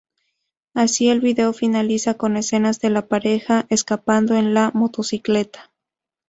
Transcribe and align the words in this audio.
Así 0.73 1.09
el 1.09 1.19
vídeo 1.21 1.53
finaliza 1.53 2.15
con 2.15 2.35
escenas 2.35 2.79
de 2.79 2.89
la 2.89 3.05
pareja 3.07 3.67
escapando 3.69 4.33
en 4.35 4.55
la 4.55 4.71
motocicleta. 4.73 5.69